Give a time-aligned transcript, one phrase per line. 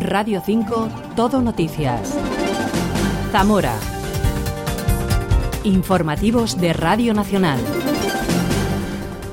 [0.00, 2.16] Radio 5, Todo Noticias.
[3.30, 3.74] Zamora.
[5.64, 7.58] Informativos de Radio Nacional.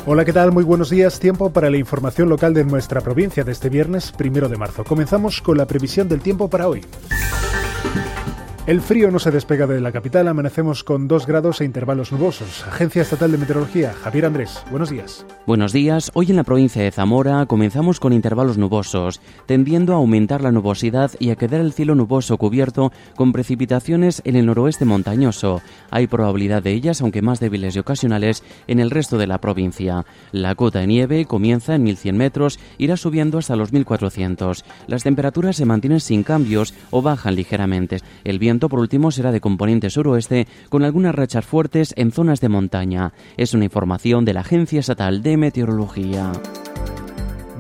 [0.06, 0.52] Hola, ¿qué tal?
[0.52, 1.20] Muy buenos días.
[1.20, 4.84] Tiempo para la información local de nuestra provincia de este viernes primero de marzo.
[4.84, 6.82] Comenzamos con la previsión del tiempo para hoy.
[8.68, 12.64] El frío no se despega de la capital, amanecemos con 2 grados e intervalos nubosos.
[12.68, 15.26] Agencia Estatal de Meteorología, Javier Andrés, buenos días.
[15.48, 20.44] Buenos días, hoy en la provincia de Zamora comenzamos con intervalos nubosos, tendiendo a aumentar
[20.44, 25.64] la nubosidad y a quedar el cielo nuboso cubierto con precipitaciones en el noroeste montañoso.
[25.90, 30.06] Hay probabilidad de ellas, aunque más débiles y ocasionales, en el resto de la provincia.
[30.32, 34.64] La cota de nieve comienza en 1100 metros, irá subiendo hasta los 1400.
[34.86, 37.98] Las temperaturas se mantienen sin cambios o bajan ligeramente.
[38.24, 42.50] El viento, por último, será de componente suroeste, con algunas rachas fuertes en zonas de
[42.50, 43.14] montaña.
[43.38, 46.32] Es una información de la Agencia Estatal de Meteorología.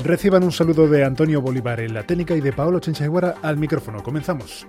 [0.03, 4.01] Reciban un saludo de Antonio Bolívar en la técnica y de Paolo Chenchaguara al micrófono.
[4.01, 4.65] Comenzamos.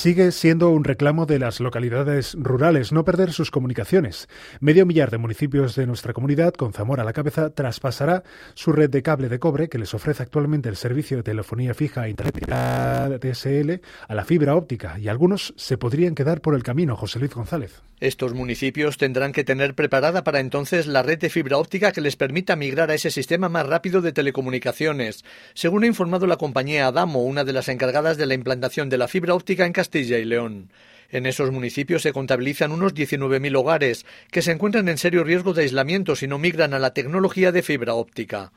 [0.00, 4.30] Sigue siendo un reclamo de las localidades rurales no perder sus comunicaciones.
[4.58, 8.22] Medio millar de municipios de nuestra comunidad, con Zamora a la cabeza, traspasará
[8.54, 12.06] su red de cable de cobre que les ofrece actualmente el servicio de telefonía fija
[12.06, 16.96] e internet DSL a la fibra óptica y algunos se podrían quedar por el camino.
[16.96, 17.82] José Luis González.
[18.00, 22.16] Estos municipios tendrán que tener preparada para entonces la red de fibra óptica que les
[22.16, 27.22] permita migrar a ese sistema más rápido de telecomunicaciones, según ha informado la compañía Adamo,
[27.22, 30.70] una de las encargadas de la implantación de la fibra óptica en Castilla y León.
[31.10, 35.62] En esos municipios se contabilizan unos 19.000 hogares que se encuentran en serio riesgo de
[35.62, 38.52] aislamiento si no migran a la tecnología de fibra óptica.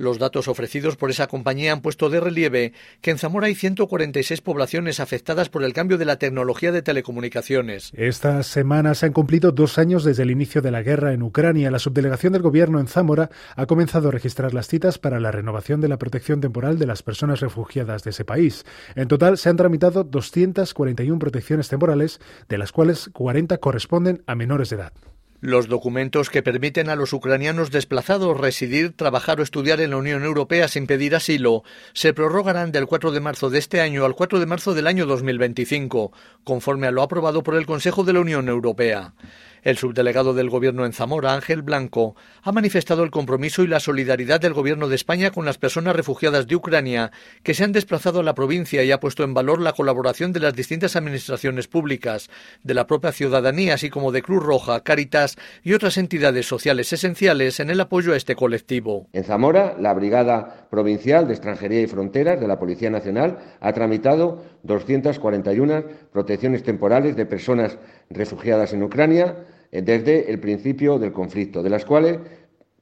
[0.00, 4.40] Los datos ofrecidos por esa compañía han puesto de relieve que en Zamora hay 146
[4.40, 7.92] poblaciones afectadas por el cambio de la tecnología de telecomunicaciones.
[7.92, 11.70] Esta semana se han cumplido dos años desde el inicio de la guerra en Ucrania.
[11.70, 15.82] La subdelegación del Gobierno en Zamora ha comenzado a registrar las citas para la renovación
[15.82, 18.64] de la protección temporal de las personas refugiadas de ese país.
[18.94, 24.70] En total se han tramitado 241 protecciones temporales, de las cuales 40 corresponden a menores
[24.70, 24.94] de edad.
[25.40, 30.22] Los documentos que permiten a los ucranianos desplazados residir, trabajar o estudiar en la Unión
[30.22, 31.64] Europea sin pedir asilo
[31.94, 35.06] se prorrogarán del 4 de marzo de este año al 4 de marzo del año
[35.06, 36.12] 2025,
[36.44, 39.14] conforme a lo aprobado por el Consejo de la Unión Europea.
[39.62, 44.40] El subdelegado del Gobierno en Zamora, Ángel Blanco, ha manifestado el compromiso y la solidaridad
[44.40, 47.12] del Gobierno de España con las personas refugiadas de Ucrania
[47.42, 50.40] que se han desplazado a la provincia y ha puesto en valor la colaboración de
[50.40, 52.30] las distintas administraciones públicas,
[52.62, 57.60] de la propia ciudadanía, así como de Cruz Roja, Cáritas y otras entidades sociales esenciales
[57.60, 59.08] en el apoyo a este colectivo.
[59.12, 64.42] En Zamora, la Brigada Provincial de Extranjería y Fronteras de la Policía Nacional ha tramitado
[64.62, 67.78] 241 protecciones temporales de personas
[68.08, 69.36] refugiadas en Ucrania
[69.72, 72.18] desde el principio del conflicto, de las cuales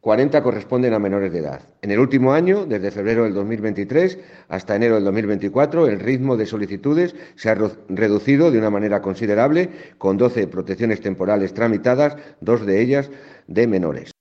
[0.00, 1.60] 40 corresponden a menores de edad.
[1.82, 4.19] En el último año, desde febrero del 2023
[4.49, 7.56] hasta enero del 2024, el ritmo de solicitudes se ha
[7.88, 9.69] reducido de una manera considerable,
[9.99, 13.10] con 12 protecciones temporales tramitadas, dos de ellas
[13.49, 14.18] de menores.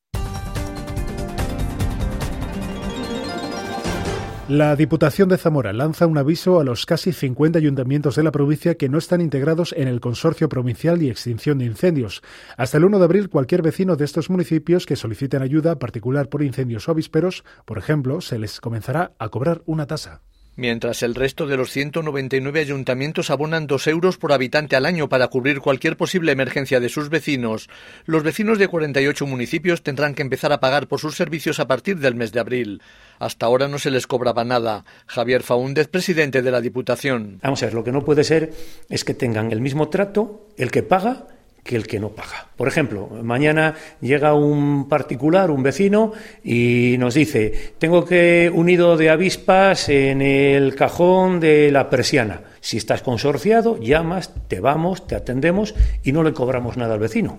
[4.50, 8.76] La Diputación de Zamora lanza un aviso a los casi 50 ayuntamientos de la provincia
[8.76, 12.22] que no están integrados en el Consorcio Provincial y Extinción de Incendios.
[12.56, 16.44] Hasta el 1 de abril, cualquier vecino de estos municipios que soliciten ayuda particular por
[16.44, 20.22] incendios o avisperos, por ejemplo, se les comenzará a cobrar una tasa
[20.58, 25.30] mientras el resto de los 199 ayuntamientos abonan dos euros por habitante al año para
[25.30, 27.70] cubrir cualquier posible emergencia de sus vecinos.
[28.06, 32.00] Los vecinos de 48 municipios tendrán que empezar a pagar por sus servicios a partir
[32.00, 32.82] del mes de abril.
[33.20, 34.84] Hasta ahora no se les cobraba nada.
[35.06, 37.40] Javier Faúndez, presidente de la Diputación.
[37.42, 38.52] Vamos a ver, lo que no puede ser
[38.90, 41.28] es que tengan el mismo trato el que paga
[41.68, 42.48] que el que no paga.
[42.56, 46.14] Por ejemplo, mañana llega un particular, un vecino,
[46.44, 52.42] y nos dice, tengo que un nido de avispas en el cajón de la persiana.
[52.62, 57.38] Si estás consorciado, llamas, te vamos, te atendemos y no le cobramos nada al vecino.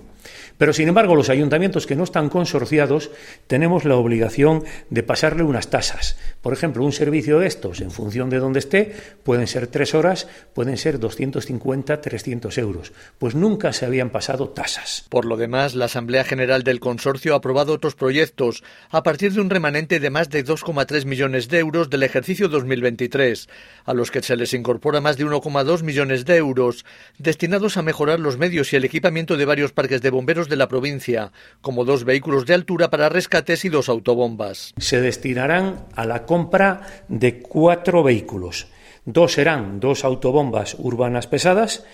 [0.58, 3.10] Pero, sin embargo, los ayuntamientos que no están consorciados
[3.46, 6.18] tenemos la obligación de pasarle unas tasas.
[6.42, 10.26] Por ejemplo, un servicio de estos, en función de dónde esté, pueden ser tres horas,
[10.54, 12.92] pueden ser 250, 300 euros.
[13.18, 15.06] Pues nunca se habían pasado tasas.
[15.08, 19.40] Por lo demás, la Asamblea General del Consorcio ha aprobado otros proyectos a partir de
[19.40, 23.48] un remanente de más de 2,3 millones de euros del ejercicio 2023,
[23.84, 26.84] a los que se les incorpora más de 1,2 millones de euros,
[27.18, 30.68] destinados a mejorar los medios y el equipamiento de varios parques de bomberos de la
[30.68, 34.74] provincia, como dos vehículos de altura para rescates y dos autobombas.
[34.78, 38.68] Se destinarán a la compra de cuatro vehículos.
[39.04, 41.84] Dos serán dos autobombas urbanas pesadas,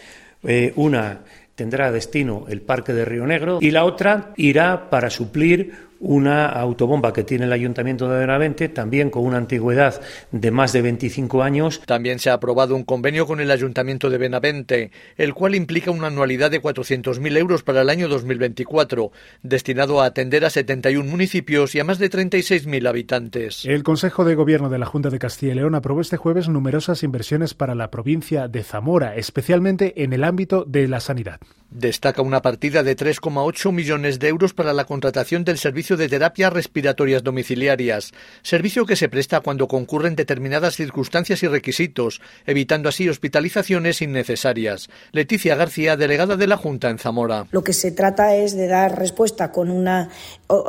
[0.42, 1.22] eh, una
[1.54, 5.72] tendrá destino el Parque de Río Negro y la otra irá para suplir
[6.04, 10.82] una autobomba que tiene el Ayuntamiento de Benavente, también con una antigüedad de más de
[10.82, 11.80] 25 años.
[11.86, 16.08] También se ha aprobado un convenio con el Ayuntamiento de Benavente, el cual implica una
[16.08, 19.10] anualidad de 400.000 euros para el año 2024,
[19.42, 23.64] destinado a atender a 71 municipios y a más de 36.000 habitantes.
[23.64, 27.02] El Consejo de Gobierno de la Junta de Castilla y León aprobó este jueves numerosas
[27.02, 31.40] inversiones para la provincia de Zamora, especialmente en el ámbito de la sanidad.
[31.70, 36.52] Destaca una partida de 3,8 millones de euros para la contratación del servicio de terapias
[36.52, 38.12] respiratorias domiciliarias,
[38.42, 44.88] servicio que se presta cuando concurren determinadas circunstancias y requisitos, evitando así hospitalizaciones innecesarias.
[45.12, 47.46] Leticia García, delegada de la Junta en Zamora.
[47.50, 50.08] Lo que se trata es de dar respuesta con una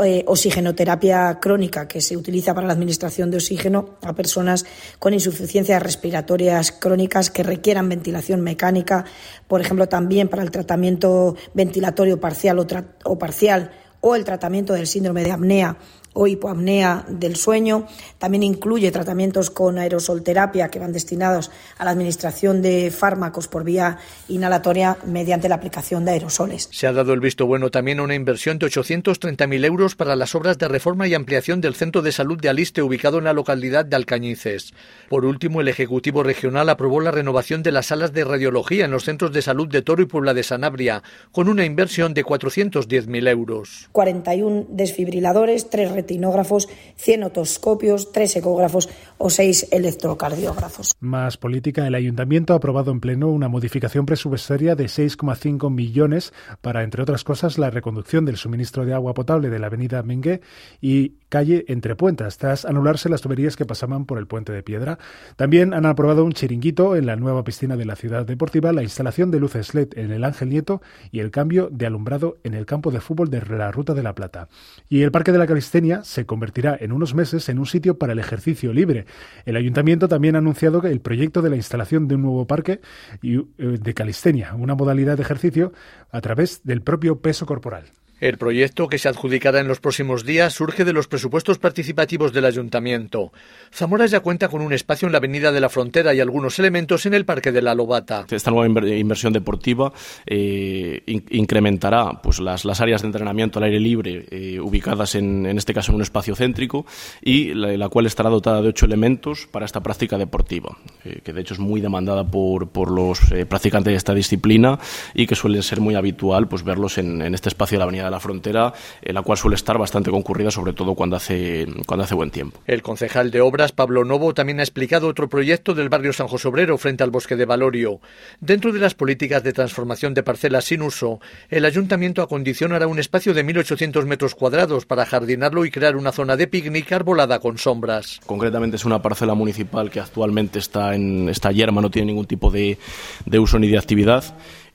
[0.03, 4.65] eh, oxigenoterapia crónica que se utiliza para la administración de oxígeno a personas
[4.99, 9.05] con insuficiencias respiratorias crónicas que requieran ventilación mecánica,
[9.47, 12.67] por ejemplo, también para el tratamiento ventilatorio parcial o,
[13.03, 13.71] o parcial
[14.07, 15.77] o el tratamiento del síndrome de apnea
[16.15, 17.85] o hipoapnea del sueño.
[18.17, 23.99] También incluye tratamientos con aerosolterapia que van destinados a la administración de fármacos por vía
[24.27, 26.69] inhalatoria mediante la aplicación de aerosoles.
[26.71, 30.33] Se ha dado el visto bueno también a una inversión de 830.000 euros para las
[30.35, 33.85] obras de reforma y ampliación del Centro de Salud de Aliste ubicado en la localidad
[33.85, 34.73] de Alcañices.
[35.09, 39.03] Por último, el Ejecutivo Regional aprobó la renovación de las salas de radiología en los
[39.03, 43.89] centros de salud de Toro y Puebla de Sanabria, con una inversión de 410.000 euros.
[43.91, 50.93] 41 desfibriladores, 3 retinógrafos, 100 otoscopios, 3 ecógrafos o 6 electrocardiógrafos.
[50.99, 51.87] Más política.
[51.87, 56.31] El Ayuntamiento ha aprobado en pleno una modificación presupuestaria de 6,5 millones
[56.61, 60.41] para, entre otras cosas, la reconducción del suministro de agua potable de la avenida Mengue
[60.79, 64.99] y calle Entre Puentas, tras anularse las tuberías que pasaban por el puente de piedra.
[65.35, 69.31] También han aprobado un chiringuito en la nueva piscina de la ciudad deportiva, la instalación
[69.31, 70.81] de luces LED en el Ángel Nieto
[71.11, 74.13] y el cambio de alumbrado en el campo de fútbol de la Ruta de la
[74.13, 74.47] Plata.
[74.87, 78.13] Y el Parque de la Calistenia se convertirá en unos meses en un sitio para
[78.13, 79.05] el ejercicio libre.
[79.45, 82.81] El ayuntamiento también ha anunciado el proyecto de la instalación de un nuevo parque
[83.21, 85.73] eh, de calistenia, una modalidad de ejercicio
[86.11, 87.85] a través del propio peso corporal.
[88.25, 92.45] El proyecto, que se adjudicará en los próximos días, surge de los presupuestos participativos del
[92.45, 93.31] Ayuntamiento.
[93.71, 97.05] Zamora ya cuenta con un espacio en la Avenida de la Frontera y algunos elementos
[97.05, 98.25] en el Parque de la Lobata.
[98.31, 99.93] Esta nueva inversión deportiva
[100.25, 105.59] eh, incrementará pues, las, las, áreas de entrenamiento al aire libre eh, ubicadas, en, en,
[105.59, 106.87] este caso, en un espacio céntrico
[107.21, 111.41] y la, cual estará dotada de ocho elementos para esta práctica deportiva, eh, que de
[111.41, 114.79] hecho es muy demandada por, por los practicantes de esta disciplina
[115.13, 118.05] y que suele ser muy habitual pues, verlos en, en este espacio de la Avenida
[118.05, 122.03] de la frontera, en la cual suele estar bastante concurrida, sobre todo cuando hace, cuando
[122.03, 122.59] hace buen tiempo.
[122.65, 126.47] El concejal de Obras, Pablo Novo, también ha explicado otro proyecto del barrio San José
[126.47, 127.99] Obrero frente al bosque de Valorio.
[128.39, 131.19] Dentro de las políticas de transformación de parcelas sin uso,
[131.49, 136.35] el ayuntamiento acondicionará un espacio de 1.800 metros cuadrados para jardinarlo y crear una zona
[136.35, 138.19] de picnic arbolada con sombras.
[138.25, 142.51] Concretamente es una parcela municipal que actualmente está en esta yerma, no tiene ningún tipo
[142.51, 142.77] de,
[143.25, 144.23] de uso ni de actividad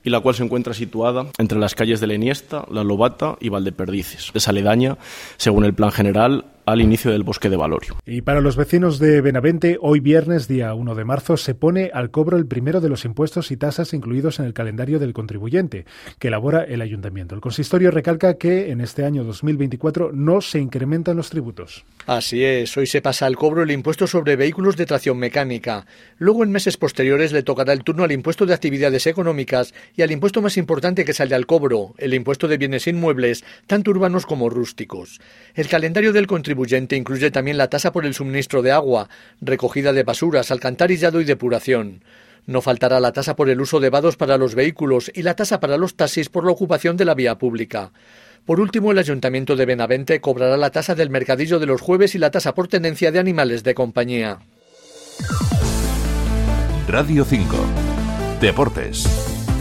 [0.03, 3.49] y la cual se encuentra situada entre las calles de la Iniesta, La Lobata y
[3.49, 4.31] Valdeperdices.
[4.33, 4.97] Es aledaña,
[5.37, 7.97] según el plan general, al inicio del bosque de Valorio.
[8.05, 12.11] Y para los vecinos de Benavente, hoy viernes, día 1 de marzo, se pone al
[12.11, 15.85] cobro el primero de los impuestos y tasas incluidos en el calendario del contribuyente,
[16.17, 17.35] que elabora el ayuntamiento.
[17.35, 21.83] El consistorio recalca que en este año 2024 no se incrementan los tributos.
[22.07, 25.85] Así es, hoy se pasa al cobro el impuesto sobre vehículos de tracción mecánica.
[26.17, 30.11] Luego, en meses posteriores, le tocará el turno al impuesto de actividades económicas y al
[30.11, 34.49] impuesto más importante que sale al cobro, el impuesto de bienes inmuebles, tanto urbanos como
[34.49, 35.19] rústicos.
[35.53, 39.09] El calendario del contribuyente contribuyente incluye también la tasa por el suministro de agua,
[39.41, 42.03] recogida de basuras, alcantarillado y depuración.
[42.45, 45.59] No faltará la tasa por el uso de vados para los vehículos y la tasa
[45.59, 47.91] para los taxis por la ocupación de la vía pública.
[48.45, 52.19] Por último, el Ayuntamiento de Benavente cobrará la tasa del mercadillo de los jueves y
[52.19, 54.39] la tasa por tenencia de animales de compañía.
[56.87, 57.57] Radio 5.
[58.39, 59.07] Deportes.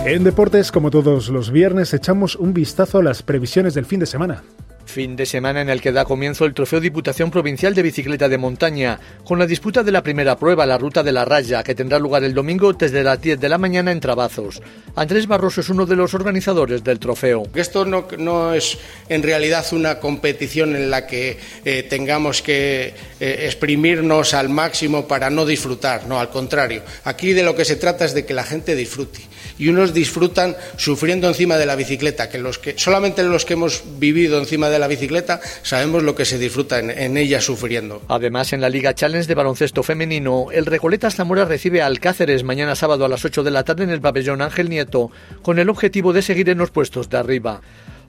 [0.05, 4.07] En deportes, como todos los viernes, echamos un vistazo a las previsiones del fin de
[4.07, 4.43] semana.
[4.91, 8.39] Fin de semana en el que da comienzo el Trofeo Diputación Provincial de Bicicleta de
[8.39, 12.01] Montaña, con la disputa de la primera prueba, la Ruta de la Raya, que tendrá
[12.01, 14.61] lugar el domingo desde las 10 de la mañana en Trabazos.
[14.97, 17.45] Andrés Barroso es uno de los organizadores del trofeo.
[17.55, 18.79] Esto no, es
[19.09, 25.31] en realidad una competición en la que eh, tengamos que eh, exprimirnos al máximo para
[25.31, 26.83] no disfrutar, no, al contrario.
[27.05, 29.21] Aquí de lo que se trata es de que la gente disfrute.
[29.61, 33.85] Y unos disfrutan sufriendo encima de la bicicleta, que, los que solamente los que hemos
[33.99, 38.03] vivido encima de la bicicleta sabemos lo que se disfruta en, ella sufriendo.
[38.09, 43.05] Además, en la Liga Challenge de baloncesto femenino, el Recoleta Zamora recibe Alcáceres mañana sábado
[43.05, 45.11] a las 8 de la tarde en el pabellón Ángel Nieto,
[45.43, 47.61] con el objetivo de seguir en los puestos de arriba.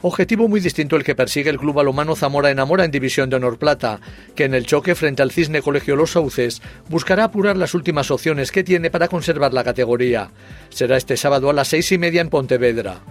[0.04, 3.60] Objetivo muy distinto el que persigue el club balomano Zamora Enamora en División de Honor
[3.60, 4.00] Plata,
[4.36, 8.52] que en el choque frente al Cisne Colegio Los Sauces buscará apurar las últimas opciones
[8.52, 10.32] que tiene para conservar la categoría.
[10.70, 13.02] Será este sábado a las seis y media en Pontevedra.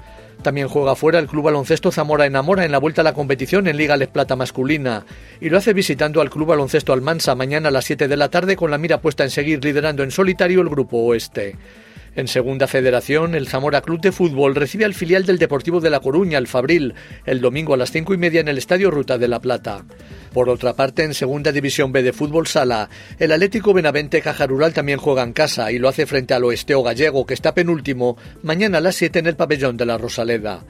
[0.42, 3.76] También juega fuera el Club Baloncesto Zamora Enamora en la vuelta a la competición en
[3.76, 5.04] Liga Les Plata masculina
[5.40, 8.56] y lo hace visitando al Club Baloncesto Almansa mañana a las 7 de la tarde
[8.56, 11.56] con la mira puesta en seguir liderando en solitario el Grupo Oeste.
[12.16, 16.00] En Segunda Federación, el Zamora Club de Fútbol recibe al filial del Deportivo de La
[16.00, 19.28] Coruña, el Fabril, el domingo a las cinco y media en el Estadio Ruta de
[19.28, 19.84] la Plata.
[20.32, 24.72] Por otra parte, en Segunda División B de Fútbol Sala, el Atlético Benavente Caja Rural
[24.72, 28.78] también juega en casa y lo hace frente al Oesteo Gallego, que está penúltimo, mañana
[28.78, 30.64] a las 7 en el pabellón de la Rosaleda.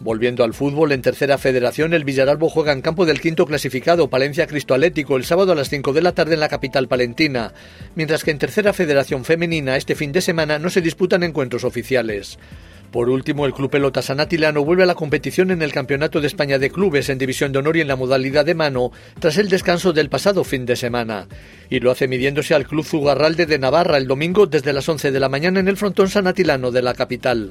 [0.00, 4.46] Volviendo al fútbol, en tercera federación, el Villaralbo juega en campo del quinto clasificado, Palencia
[4.46, 7.54] Cristo Atlético, el sábado a las 5 de la tarde en la capital palentina,
[7.94, 12.38] mientras que en tercera federación femenina, este fin de semana no se disputan encuentros oficiales.
[12.94, 16.60] Por último, el Club Pelota Sanatilano vuelve a la competición en el Campeonato de España
[16.60, 19.92] de Clubes en División de Honor y en la modalidad de mano tras el descanso
[19.92, 21.26] del pasado fin de semana.
[21.70, 25.18] Y lo hace midiéndose al Club Zugarralde de Navarra el domingo desde las 11 de
[25.18, 27.50] la mañana en el frontón sanatilano de la capital.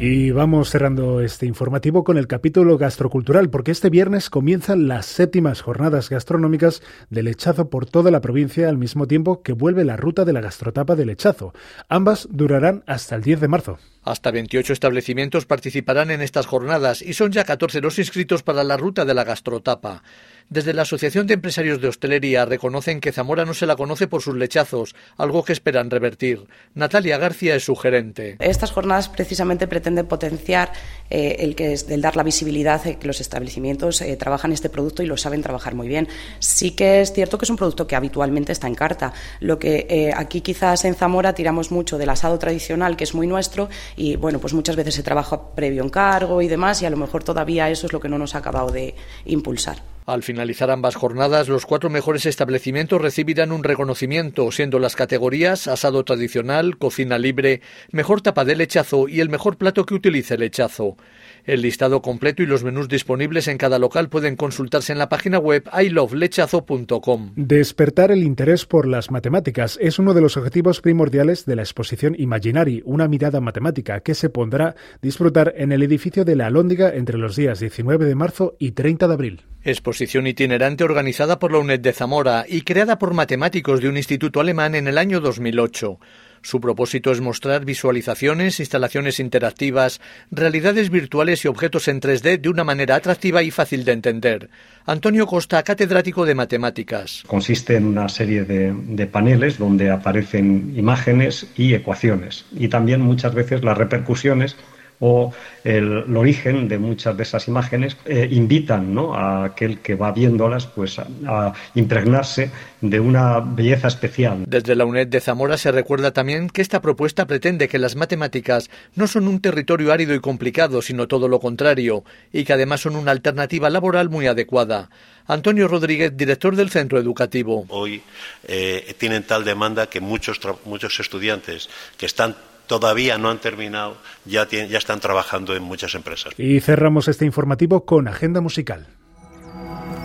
[0.00, 5.60] Y vamos cerrando este informativo con el capítulo gastrocultural, porque este viernes comienzan las séptimas
[5.60, 10.24] jornadas gastronómicas de lechazo por toda la provincia al mismo tiempo que vuelve la ruta
[10.24, 11.52] de la gastrotapa de lechazo.
[11.88, 13.78] Ambas durarán hasta el 10 de marzo.
[14.04, 18.76] Hasta 28 establecimientos participarán en estas jornadas y son ya 14 los inscritos para la
[18.76, 20.04] ruta de la gastrotapa.
[20.50, 24.22] Desde la Asociación de Empresarios de Hostelería reconocen que Zamora no se la conoce por
[24.22, 26.46] sus lechazos, algo que esperan revertir.
[26.74, 28.36] Natalia García es su gerente.
[28.38, 30.72] Estas jornadas precisamente pretenden potenciar
[31.10, 34.70] eh, el que es del dar la visibilidad de que los establecimientos eh, trabajan este
[34.70, 36.08] producto y lo saben trabajar muy bien.
[36.38, 39.12] Sí que es cierto que es un producto que habitualmente está en carta.
[39.40, 43.26] Lo que eh, aquí quizás en Zamora tiramos mucho del asado tradicional, que es muy
[43.26, 46.96] nuestro, y bueno, pues muchas veces se trabaja previo encargo y demás, y a lo
[46.96, 48.94] mejor todavía eso es lo que no nos ha acabado de
[49.26, 49.97] impulsar.
[50.08, 56.02] Al finalizar ambas jornadas, los cuatro mejores establecimientos recibirán un reconocimiento, siendo las categorías asado
[56.02, 57.60] tradicional, cocina libre,
[57.92, 60.96] mejor tapa de lechazo y el mejor plato que utilice el lechazo.
[61.44, 65.38] El listado completo y los menús disponibles en cada local pueden consultarse en la página
[65.38, 67.32] web ilovelechazo.com.
[67.36, 72.14] Despertar el interés por las matemáticas es uno de los objetivos primordiales de la exposición
[72.18, 77.18] Imaginari, una mirada matemática que se pondrá disfrutar en el edificio de la Alhóndiga entre
[77.18, 79.44] los días 19 de marzo y 30 de abril.
[79.68, 84.40] Exposición itinerante organizada por la UNED de Zamora y creada por matemáticos de un instituto
[84.40, 85.98] alemán en el año 2008.
[86.40, 92.64] Su propósito es mostrar visualizaciones, instalaciones interactivas, realidades virtuales y objetos en 3D de una
[92.64, 94.48] manera atractiva y fácil de entender.
[94.86, 97.22] Antonio Costa, catedrático de matemáticas.
[97.26, 103.34] Consiste en una serie de, de, paneles donde aparecen imágenes y ecuaciones y también muchas
[103.34, 104.56] veces las repercusiones
[105.00, 105.32] o
[105.64, 109.14] el, origen de muchas de esas imágenes eh, invitan ¿no?
[109.14, 112.50] a aquel que va viéndolas pues, a, a, impregnarse
[112.80, 114.44] de una belleza especial.
[114.46, 118.70] Desde la UNED de Zamora se recuerda también que esta propuesta pretende que las matemáticas
[118.94, 122.96] no son un territorio árido y complicado, sino todo lo contrario, y que además son
[122.96, 124.90] una alternativa laboral muy adecuada.
[125.26, 127.66] Antonio Rodríguez, director del centro educativo.
[127.68, 128.02] Hoy
[128.46, 132.34] eh, tienen tal demanda que muchos, muchos estudiantes que están
[132.68, 136.32] todavía no han terminado, ya, tienen, ya están trabajando en muchas empresas.
[136.38, 138.86] Y cerramos este informativo con agenda musical.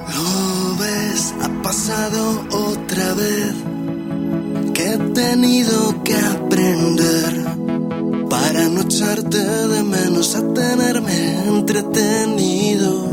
[0.08, 3.54] Lo ves, ha pasado otra vez
[4.74, 7.46] que he tenido que aprender
[8.30, 13.13] para no echarte de menos a tenerme entretenido.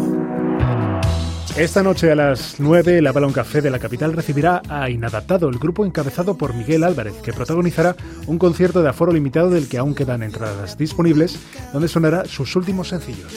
[1.60, 5.58] Esta noche a las 9, la Balón Café de la capital recibirá a Inadaptado, el
[5.58, 9.94] grupo encabezado por Miguel Álvarez, que protagonizará un concierto de aforo limitado del que aún
[9.94, 11.38] quedan entradas disponibles,
[11.74, 13.30] donde sonará sus últimos sencillos.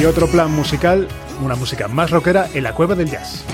[0.00, 1.08] Y otro plan musical
[1.42, 3.44] una música más rockera en la cueva del jazz.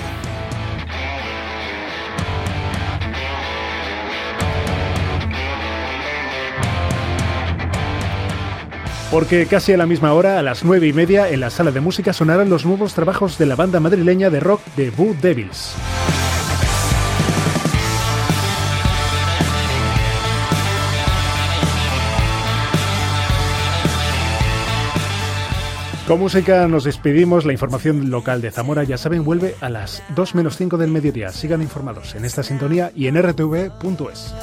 [9.11, 11.81] Porque casi a la misma hora, a las nueve y media, en la sala de
[11.81, 15.75] música sonarán los nuevos trabajos de la banda madrileña de rock The Boo Devils.
[26.07, 27.43] Con música nos despedimos.
[27.43, 31.33] La información local de Zamora, ya saben, vuelve a las 2 menos 5 del mediodía.
[31.33, 34.33] Sigan informados en esta sintonía y en rtv.es.